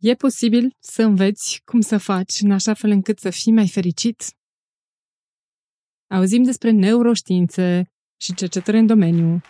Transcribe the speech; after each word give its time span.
E 0.00 0.14
posibil 0.14 0.76
să 0.78 1.02
înveți 1.02 1.62
cum 1.64 1.80
să 1.80 1.98
faci 1.98 2.40
în 2.40 2.50
așa 2.50 2.74
fel 2.74 2.90
încât 2.90 3.18
să 3.18 3.30
fii 3.30 3.52
mai 3.52 3.68
fericit? 3.68 4.22
Auzim 6.10 6.42
despre 6.42 6.70
neuroștiințe 6.70 7.90
și 8.20 8.34
cercetări 8.34 8.78
în 8.78 8.86
domeniu, 8.86 9.40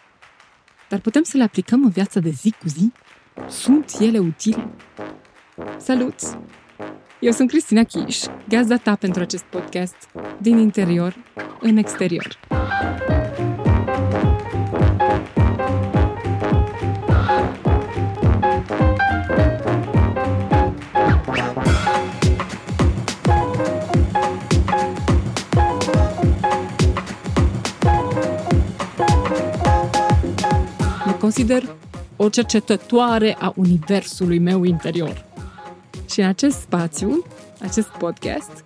dar 0.88 1.00
putem 1.00 1.22
să 1.22 1.36
le 1.36 1.42
aplicăm 1.42 1.84
în 1.84 1.90
viața 1.90 2.20
de 2.20 2.30
zi 2.30 2.50
cu 2.50 2.68
zi? 2.68 2.92
Sunt 3.48 3.96
ele 4.00 4.18
utile? 4.18 4.74
Salut! 5.78 6.20
Eu 7.20 7.32
sunt 7.32 7.48
Cristina 7.48 7.84
Chiș, 7.84 8.24
gazda 8.48 8.76
ta 8.76 8.96
pentru 8.96 9.22
acest 9.22 9.44
podcast 9.44 10.08
din 10.40 10.58
interior 10.58 11.16
în 11.60 11.76
exterior. 11.76 12.47
Consider 31.28 31.76
o 32.16 32.28
cercetătoare 32.28 33.36
a 33.40 33.52
universului 33.56 34.38
meu 34.38 34.64
interior. 34.64 35.24
Și 36.10 36.20
în 36.20 36.26
acest 36.26 36.60
spațiu, 36.60 37.24
acest 37.60 37.88
podcast, 37.88 38.64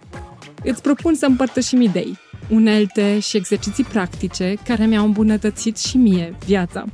îți 0.65 0.83
propun 0.83 1.15
să 1.15 1.27
împărtășim 1.27 1.81
idei, 1.81 2.19
unelte 2.51 3.19
și 3.19 3.37
exerciții 3.37 3.85
practice 3.85 4.55
care 4.65 4.87
mi-au 4.87 5.05
îmbunătățit 5.05 5.79
și 5.79 5.97
mie 5.97 6.37
viața. 6.47 6.85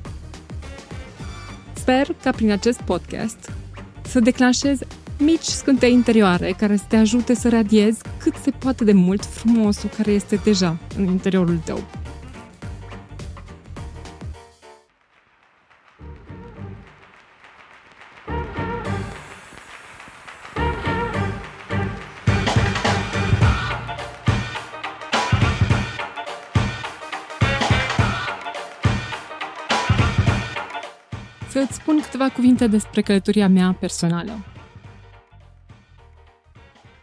Sper 1.73 2.15
ca 2.23 2.31
prin 2.31 2.51
acest 2.51 2.81
podcast 2.81 3.53
să 4.03 4.21
declanșez 4.21 4.79
mici 5.19 5.43
scântei 5.43 5.93
interioare 5.93 6.55
care 6.59 6.77
să 6.77 6.85
te 6.89 6.97
ajute 6.97 7.35
să 7.35 7.49
radiezi 7.49 8.01
cât 8.19 8.35
se 8.43 8.51
poate 8.51 8.85
de 8.85 8.93
mult 8.93 9.25
frumosul 9.25 9.91
care 9.97 10.11
este 10.11 10.41
deja 10.45 10.79
în 10.97 11.05
interiorul 11.05 11.61
tău. 11.65 11.98
Să 31.59 31.65
îți 31.65 31.75
spun 31.75 32.01
câteva 32.01 32.31
cuvinte 32.31 32.67
despre 32.67 33.03
călătoria 33.03 33.49
mea 33.49 33.73
personală. 33.73 34.45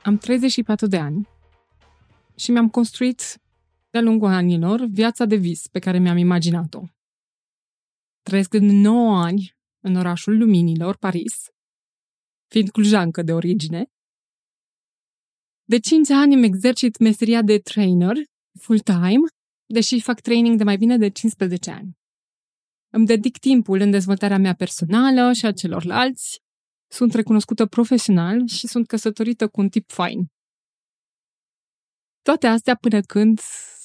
Am 0.03 0.17
34 0.17 0.88
de 0.88 0.97
ani 0.97 1.28
și 2.36 2.52
mi-am 2.52 2.70
construit 2.70 3.42
de-a 3.89 4.02
lungul 4.02 4.28
anilor 4.28 4.86
viața 4.86 5.25
de 5.25 5.36
vis 5.36 5.67
pe 5.67 5.80
care 5.80 6.00
mi-am 6.00 6.17
imaginat-o. 6.17 6.81
Trăiesc 8.22 8.53
în 8.53 8.66
9 8.66 9.23
ani 9.23 9.56
în 9.80 9.95
orașul 9.95 10.38
Luminilor, 10.38 10.97
Paris, 10.97 11.45
fiind 12.47 12.69
clujancă 12.69 13.22
de 13.22 13.34
origine. 13.34 13.86
De 15.64 15.80
5 15.80 16.09
ani 16.09 16.34
îmi 16.34 16.45
exercit 16.45 16.97
meseria 16.97 17.42
de 17.42 17.59
trainer 17.59 18.16
full-time, 18.59 19.28
deși 19.66 20.02
fac 20.02 20.19
training 20.19 20.58
de 20.58 20.64
mai 20.64 20.78
bine 20.78 20.97
de 20.97 21.09
15 21.09 21.72
ani. 21.72 21.97
Îmi 22.96 23.06
dedic 23.06 23.38
timpul 23.38 23.80
în 23.80 23.92
dezvoltarea 23.92 24.38
mea 24.38 24.54
personală 24.54 25.34
și 25.34 25.46
a 25.46 25.52
celorlalți. 25.52 26.40
Sunt 26.92 27.14
recunoscută 27.14 27.66
profesional 27.66 28.48
și 28.48 28.68
sunt 28.68 28.88
căsătorită 28.88 29.48
cu 29.48 29.62
un 29.62 29.70
tip 29.70 29.92
fain. 29.92 30.20
Toate 32.22 32.48
astea 32.48 32.76
până 32.76 33.02
când, 33.02 33.40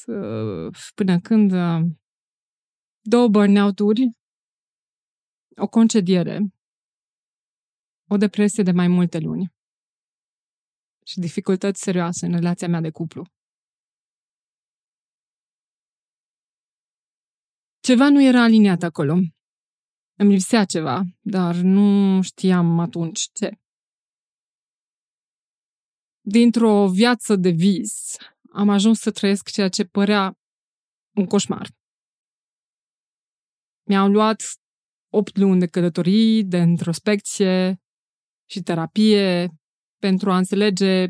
uh, 0.07 0.77
până 0.95 1.21
când 1.21 1.53
uh, 1.53 1.81
două 3.01 3.29
burnout-uri, 3.29 4.11
o 5.57 5.69
concediere, 5.69 6.39
o 8.09 8.17
depresie 8.17 8.63
de 8.63 8.73
mai 8.73 8.89
multe 8.89 9.19
luni 9.19 9.53
și 11.07 11.19
dificultăți 11.19 11.83
serioase 11.83 12.27
în 12.27 12.33
relația 12.33 12.69
mea 12.69 12.81
de 12.81 12.91
cuplu. 12.91 13.27
Ceva 17.81 18.09
nu 18.09 18.23
era 18.23 18.43
aliniat 18.43 18.83
acolo. 18.83 19.13
Îmi 20.19 20.33
lipsea 20.33 20.65
ceva, 20.65 21.03
dar 21.21 21.55
nu 21.55 22.23
știam 22.23 22.79
atunci 22.79 23.29
ce. 23.33 23.61
Dintr-o 26.21 26.89
viață 26.89 27.37
de 27.37 27.51
vis, 27.51 28.17
am 28.53 28.69
ajuns 28.69 29.01
să 29.01 29.11
trăiesc 29.11 29.51
ceea 29.51 29.69
ce 29.69 29.85
părea 29.85 30.39
un 31.17 31.27
coșmar. 31.27 31.69
Mi-au 33.89 34.09
luat 34.09 34.43
opt 35.13 35.37
luni 35.37 35.61
de 35.61 35.67
călătorii, 35.67 36.45
de 36.45 36.57
introspecție 36.57 37.83
și 38.51 38.63
terapie 38.63 39.49
pentru 39.99 40.31
a 40.31 40.37
înțelege 40.37 41.07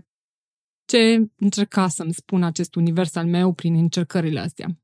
ce 0.85 1.31
încerca 1.37 1.89
să-mi 1.89 2.13
spun 2.13 2.43
acest 2.43 2.75
univers 2.75 3.15
al 3.15 3.27
meu 3.27 3.53
prin 3.55 3.75
încercările 3.75 4.41
astea. 4.41 4.81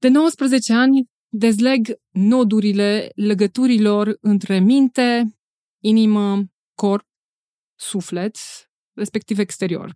De 0.00 0.08
19 0.08 0.72
ani 0.72 1.08
dezleg 1.28 2.00
nodurile 2.10 3.10
legăturilor 3.14 4.16
între 4.20 4.58
minte, 4.58 5.38
inimă, 5.82 6.44
corp, 6.74 7.06
suflet, 7.78 8.36
respectiv 8.96 9.38
exterior. 9.38 9.94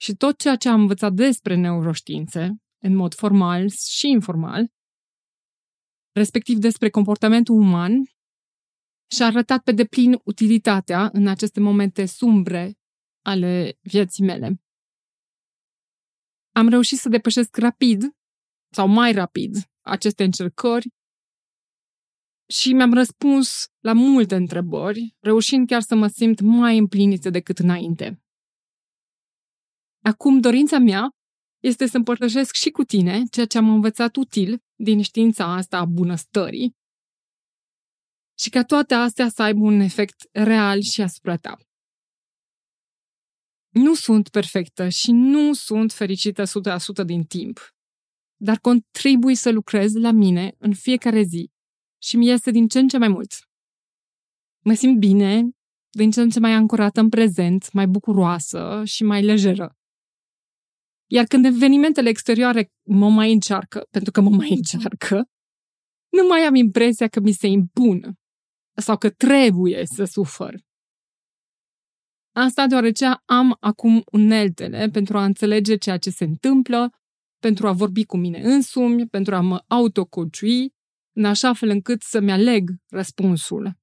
Și 0.00 0.14
tot 0.14 0.38
ceea 0.38 0.56
ce 0.56 0.68
am 0.68 0.80
învățat 0.80 1.12
despre 1.12 1.54
neuroștiințe, 1.54 2.50
în 2.82 2.96
mod 2.96 3.14
formal 3.14 3.68
și 3.70 4.08
informal, 4.08 4.68
respectiv 6.12 6.58
despre 6.58 6.90
comportamentul 6.90 7.54
uman, 7.54 7.92
și-a 9.10 9.26
arătat 9.26 9.62
pe 9.62 9.72
deplin 9.72 10.20
utilitatea 10.24 11.10
în 11.12 11.26
aceste 11.26 11.60
momente 11.60 12.06
sumbre 12.06 12.74
ale 13.24 13.78
vieții 13.80 14.24
mele. 14.24 14.62
Am 16.52 16.68
reușit 16.68 16.98
să 16.98 17.08
depășesc 17.08 17.56
rapid 17.56 18.19
sau 18.70 18.88
mai 18.88 19.12
rapid 19.12 19.56
aceste 19.80 20.24
încercări 20.24 20.88
și 22.48 22.72
mi-am 22.72 22.92
răspuns 22.92 23.66
la 23.78 23.92
multe 23.92 24.34
întrebări, 24.34 25.16
reușind 25.20 25.66
chiar 25.66 25.80
să 25.80 25.94
mă 25.94 26.06
simt 26.06 26.40
mai 26.40 26.78
împlinită 26.78 27.30
decât 27.30 27.58
înainte. 27.58 28.22
Acum, 30.02 30.40
dorința 30.40 30.78
mea 30.78 31.08
este 31.62 31.86
să 31.86 31.96
împărtășesc 31.96 32.54
și 32.54 32.70
cu 32.70 32.82
tine 32.82 33.22
ceea 33.30 33.46
ce 33.46 33.58
am 33.58 33.68
învățat 33.68 34.16
util 34.16 34.58
din 34.74 35.02
știința 35.02 35.54
asta 35.54 35.78
a 35.78 35.84
bunăstării 35.84 36.78
și 38.38 38.50
ca 38.50 38.62
toate 38.64 38.94
astea 38.94 39.28
să 39.28 39.42
aibă 39.42 39.60
un 39.60 39.80
efect 39.80 40.28
real 40.32 40.80
și 40.80 41.02
asupra 41.02 41.36
ta. 41.36 41.58
Nu 43.68 43.94
sunt 43.94 44.28
perfectă 44.28 44.88
și 44.88 45.10
nu 45.12 45.52
sunt 45.52 45.92
fericită 45.92 46.42
100% 47.02 47.04
din 47.04 47.24
timp 47.24 47.58
dar 48.42 48.58
contribui 48.58 49.34
să 49.34 49.50
lucrez 49.50 49.94
la 49.94 50.10
mine 50.10 50.54
în 50.58 50.74
fiecare 50.74 51.22
zi 51.22 51.50
și 52.02 52.16
mi 52.16 52.26
iese 52.26 52.50
din 52.50 52.68
ce 52.68 52.78
în 52.78 52.88
ce 52.88 52.98
mai 52.98 53.08
mult. 53.08 53.32
Mă 54.64 54.72
simt 54.74 54.98
bine, 54.98 55.50
din 55.90 56.10
ce 56.10 56.20
în 56.20 56.30
ce 56.30 56.40
mai 56.40 56.52
ancorată 56.52 57.00
în 57.00 57.08
prezent, 57.08 57.72
mai 57.72 57.86
bucuroasă 57.86 58.82
și 58.84 59.04
mai 59.04 59.22
lejeră. 59.22 59.74
Iar 61.06 61.24
când 61.24 61.44
evenimentele 61.44 62.08
exterioare 62.08 62.72
mă 62.86 63.08
mai 63.08 63.32
încearcă, 63.32 63.86
pentru 63.90 64.10
că 64.10 64.20
mă 64.20 64.30
mai 64.30 64.50
încearcă, 64.50 65.28
nu 66.08 66.26
mai 66.28 66.40
am 66.40 66.54
impresia 66.54 67.08
că 67.08 67.20
mi 67.20 67.32
se 67.32 67.46
impun 67.46 68.14
sau 68.74 68.96
că 68.96 69.10
trebuie 69.10 69.86
să 69.86 70.04
sufăr. 70.04 70.54
Asta 72.32 72.66
deoarece 72.66 73.06
am 73.24 73.56
acum 73.60 74.02
uneltele 74.12 74.88
pentru 74.88 75.18
a 75.18 75.24
înțelege 75.24 75.76
ceea 75.76 75.98
ce 75.98 76.10
se 76.10 76.24
întâmplă 76.24 76.99
pentru 77.40 77.66
a 77.66 77.72
vorbi 77.72 78.04
cu 78.04 78.16
mine 78.16 78.40
însumi, 78.40 79.08
pentru 79.08 79.34
a 79.34 79.40
mă 79.40 79.64
autocociui, 79.66 80.74
în 81.16 81.24
așa 81.24 81.52
fel 81.52 81.68
încât 81.68 82.02
să-mi 82.02 82.32
aleg 82.32 82.70
răspunsul. 82.88 83.78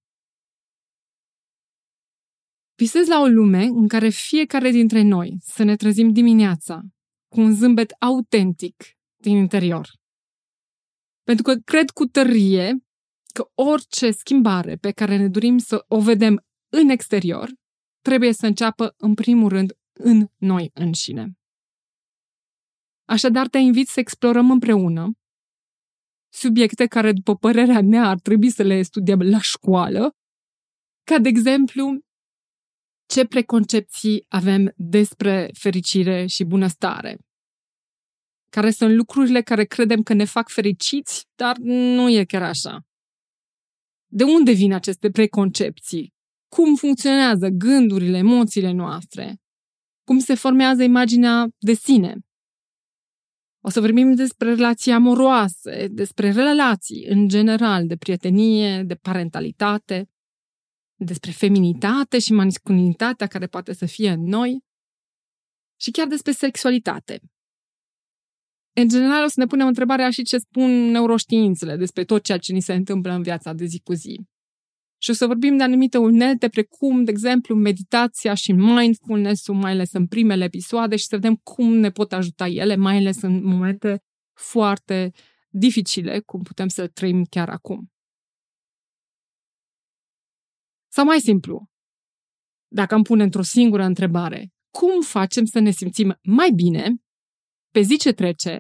Visez 2.75 3.07
la 3.07 3.19
o 3.19 3.25
lume 3.27 3.63
în 3.63 3.88
care 3.88 4.09
fiecare 4.09 4.69
dintre 4.69 5.01
noi 5.01 5.38
să 5.39 5.63
ne 5.63 5.75
trezim 5.75 6.12
dimineața 6.12 6.81
cu 7.27 7.39
un 7.39 7.54
zâmbet 7.54 7.92
autentic 8.00 8.83
din 9.21 9.36
interior. 9.36 9.89
Pentru 11.24 11.44
că 11.44 11.56
cred 11.65 11.89
cu 11.89 12.06
tărie 12.06 12.77
că 13.33 13.50
orice 13.53 14.12
schimbare 14.12 14.75
pe 14.75 14.92
care 14.92 15.18
ne 15.18 15.27
dorim 15.27 15.57
să 15.57 15.86
o 15.88 16.01
vedem 16.01 16.45
în 16.69 16.89
exterior 16.89 17.50
trebuie 18.01 18.33
să 18.33 18.45
înceapă 18.45 18.94
în 18.98 19.13
primul 19.13 19.50
rând 19.50 19.74
în 19.94 20.27
noi 20.38 20.69
înșine. 20.74 21.37
Așadar, 23.07 23.48
te 23.48 23.57
invit 23.57 23.88
să 23.88 24.00
explorăm 24.00 24.51
împreună 24.51 25.12
subiecte 26.30 26.86
care, 26.86 27.12
după 27.12 27.36
părerea 27.36 27.81
mea, 27.81 28.09
ar 28.09 28.19
trebui 28.19 28.50
să 28.50 28.63
le 28.63 28.81
studiem 28.81 29.21
la 29.21 29.42
școală, 29.42 30.15
ca 31.04 31.19
de 31.19 31.30
exemplu, 31.30 32.00
ce 33.06 33.25
preconcepții 33.25 34.25
avem 34.27 34.74
despre 34.75 35.50
fericire 35.54 36.25
și 36.25 36.44
bunăstare. 36.44 37.18
Care 38.50 38.71
sunt 38.71 38.95
lucrurile 38.95 39.42
care 39.42 39.65
credem 39.65 40.01
că 40.01 40.13
ne 40.13 40.25
fac 40.25 40.50
fericiți, 40.50 41.25
dar 41.36 41.57
nu 41.57 42.10
e 42.10 42.24
chiar 42.24 42.44
așa. 42.44 42.86
De 44.07 44.24
unde 44.24 44.51
vin 44.51 44.74
aceste 44.74 45.10
preconcepții? 45.10 46.13
Cum 46.48 46.75
funcționează 46.75 47.48
gândurile, 47.48 48.18
emoțiile 48.18 48.71
noastre? 48.71 49.38
Cum 50.03 50.19
se 50.19 50.36
formează 50.36 50.83
imaginea 50.83 51.48
de 51.57 51.74
sine? 51.74 52.15
O 53.67 53.69
să 53.69 53.79
vorbim 53.79 54.13
despre 54.15 54.49
relații 54.53 54.91
amoroase, 54.91 55.87
despre 55.87 56.31
relații 56.31 57.05
în 57.05 57.27
general, 57.27 57.87
de 57.87 57.95
prietenie, 57.95 58.83
de 58.83 58.95
parentalitate, 58.95 60.09
despre 60.95 61.31
feminitate 61.31 62.19
și 62.19 62.33
masculinitatea 62.33 63.27
care 63.27 63.47
poate 63.47 63.73
să 63.73 63.85
fie 63.85 64.09
în 64.09 64.23
noi 64.23 64.63
și 65.81 65.91
chiar 65.91 66.07
despre 66.07 66.31
sexualitate. 66.31 67.19
În 68.75 68.87
general 68.87 69.23
o 69.23 69.27
să 69.27 69.39
ne 69.39 69.45
punem 69.45 69.67
întrebarea 69.67 70.09
și 70.09 70.23
ce 70.23 70.37
spun 70.37 70.69
neuroștiințele 70.69 71.75
despre 71.75 72.03
tot 72.03 72.23
ceea 72.23 72.37
ce 72.37 72.53
ni 72.53 72.61
se 72.61 72.73
întâmplă 72.73 73.11
în 73.11 73.21
viața 73.21 73.53
de 73.53 73.65
zi 73.65 73.79
cu 73.79 73.93
zi. 73.93 74.27
Și 74.97 75.09
o 75.09 75.13
să 75.13 75.25
vorbim 75.25 75.57
de 75.57 75.63
anumite 75.63 75.97
unelte 75.97 76.49
precum, 76.49 77.03
de 77.03 77.11
exemplu, 77.11 77.55
meditația 77.55 78.33
și 78.33 78.51
mindfulness-ul, 78.51 79.55
mai 79.55 79.71
ales 79.71 79.94
în 79.94 80.07
primele 80.07 80.44
episoade 80.44 80.95
și 80.95 81.05
să 81.05 81.15
vedem 81.15 81.35
cum 81.35 81.73
ne 81.73 81.89
pot 81.89 82.13
ajuta 82.13 82.47
ele, 82.47 82.75
mai 82.75 82.97
ales 82.97 83.21
în 83.21 83.44
momente 83.44 84.01
foarte 84.33 85.11
dificile, 85.49 86.19
cum 86.19 86.41
putem 86.41 86.67
să 86.67 86.88
trăim 86.88 87.23
chiar 87.23 87.49
acum. 87.49 87.91
Sau 90.91 91.05
mai 91.05 91.19
simplu, 91.19 91.69
dacă 92.67 92.95
îmi 92.95 93.03
pune 93.03 93.23
într-o 93.23 93.41
singură 93.41 93.83
întrebare, 93.83 94.51
cum 94.71 95.01
facem 95.01 95.45
să 95.45 95.59
ne 95.59 95.71
simțim 95.71 96.19
mai 96.23 96.51
bine 96.51 96.95
pe 97.71 97.81
zi 97.81 97.97
ce 97.97 98.11
trece 98.11 98.59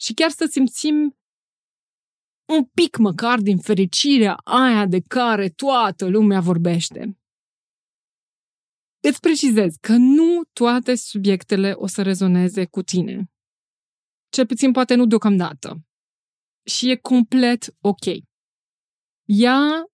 și 0.00 0.12
chiar 0.14 0.30
să 0.30 0.46
simțim 0.50 1.16
un 2.48 2.64
pic 2.64 2.96
măcar 2.96 3.40
din 3.40 3.58
fericirea 3.58 4.34
aia 4.34 4.86
de 4.86 5.00
care 5.00 5.48
toată 5.48 6.06
lumea 6.06 6.40
vorbește. 6.40 7.18
Îți 9.00 9.20
precizez 9.20 9.74
că 9.80 9.92
nu 9.92 10.42
toate 10.52 10.94
subiectele 10.94 11.72
o 11.72 11.86
să 11.86 12.02
rezoneze 12.02 12.64
cu 12.64 12.82
tine. 12.82 13.30
Cel 14.28 14.46
puțin 14.46 14.72
poate 14.72 14.94
nu 14.94 15.06
deocamdată. 15.06 15.84
Și 16.64 16.90
e 16.90 16.96
complet 16.96 17.76
ok. 17.80 18.04
Ia 19.28 19.84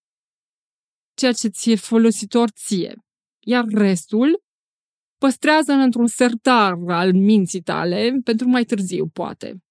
ceea 1.13 1.31
ce 1.31 1.47
ți-e 1.47 1.75
folositor 1.75 2.49
ție, 2.49 2.95
iar 3.39 3.65
restul 3.67 4.43
păstrează 5.17 5.71
într-un 5.71 6.07
sertar 6.07 6.73
al 6.87 7.13
minții 7.13 7.61
tale 7.61 8.19
pentru 8.23 8.47
mai 8.47 8.63
târziu, 8.63 9.07
poate. 9.07 9.63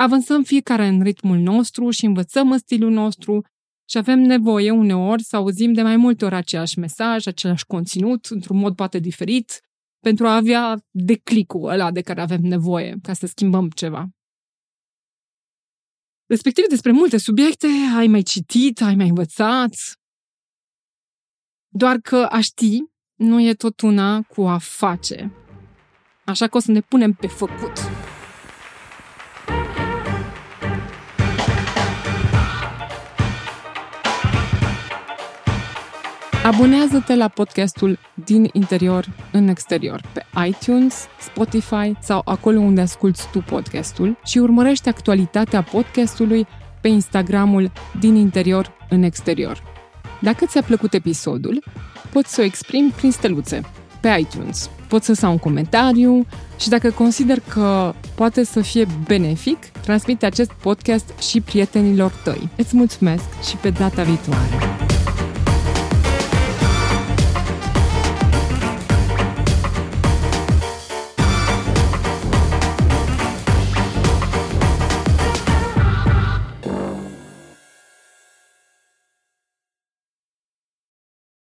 Avansăm 0.00 0.42
fiecare 0.42 0.86
în 0.86 1.02
ritmul 1.02 1.38
nostru 1.38 1.90
și 1.90 2.04
învățăm 2.04 2.52
în 2.52 2.58
stilul 2.58 2.90
nostru 2.90 3.44
și 3.88 3.98
avem 3.98 4.18
nevoie 4.18 4.70
uneori 4.70 5.22
să 5.22 5.36
auzim 5.36 5.72
de 5.72 5.82
mai 5.82 5.96
multe 5.96 6.24
ori 6.24 6.34
aceeași 6.34 6.78
mesaj, 6.78 7.26
același 7.26 7.66
conținut, 7.66 8.24
într-un 8.24 8.56
mod 8.56 8.74
poate 8.74 8.98
diferit, 8.98 9.60
pentru 9.98 10.26
a 10.26 10.36
avea 10.36 10.84
declicul 10.90 11.68
ăla 11.68 11.90
de 11.90 12.00
care 12.00 12.20
avem 12.20 12.40
nevoie 12.40 12.96
ca 13.02 13.12
să 13.12 13.26
schimbăm 13.26 13.68
ceva. 13.70 14.08
Respectiv, 16.26 16.64
despre 16.68 16.92
multe 16.92 17.16
subiecte 17.18 17.66
ai 17.96 18.06
mai 18.06 18.22
citit, 18.22 18.80
ai 18.80 18.94
mai 18.94 19.08
învățat, 19.08 19.74
doar 21.68 21.98
că 21.98 22.16
a 22.16 22.40
ști 22.40 22.78
nu 23.14 23.40
e 23.40 23.54
tot 23.54 23.80
una 23.80 24.22
cu 24.22 24.42
a 24.42 24.58
face. 24.58 25.32
Așa 26.24 26.48
că 26.48 26.56
o 26.56 26.60
să 26.60 26.70
ne 26.70 26.80
punem 26.80 27.12
pe 27.12 27.26
făcut. 27.26 27.72
Abonează-te 36.52 37.14
la 37.14 37.28
podcastul 37.28 37.98
Din 38.24 38.48
interior 38.52 39.06
în 39.32 39.48
exterior 39.48 40.00
pe 40.12 40.24
iTunes, 40.46 41.06
Spotify 41.20 41.92
sau 42.00 42.22
acolo 42.24 42.58
unde 42.58 42.80
asculti 42.80 43.20
tu 43.32 43.38
podcastul 43.38 44.18
și 44.24 44.38
urmărește 44.38 44.88
actualitatea 44.88 45.62
podcastului 45.62 46.46
pe 46.80 46.88
Instagramul 46.88 47.72
Din 48.00 48.14
interior 48.14 48.72
în 48.88 49.02
exterior. 49.02 49.62
Dacă 50.20 50.44
ți-a 50.46 50.62
plăcut 50.62 50.94
episodul, 50.94 51.64
poți 52.12 52.34
să 52.34 52.40
o 52.40 52.44
exprimi 52.44 52.92
prin 52.96 53.10
steluțe 53.10 53.60
pe 54.00 54.16
iTunes. 54.20 54.70
Poți 54.88 55.06
să 55.06 55.12
sau 55.12 55.30
un 55.30 55.38
comentariu 55.38 56.26
și 56.58 56.68
dacă 56.68 56.90
consider 56.90 57.40
că 57.48 57.94
poate 58.14 58.44
să 58.44 58.60
fie 58.60 58.86
benefic, 59.06 59.64
transmite 59.66 60.26
acest 60.26 60.52
podcast 60.52 61.18
și 61.18 61.40
prietenilor 61.40 62.12
tăi. 62.24 62.48
Îți 62.56 62.76
mulțumesc 62.76 63.42
și 63.48 63.56
pe 63.56 63.70
data 63.70 64.02
viitoare! 64.02 64.89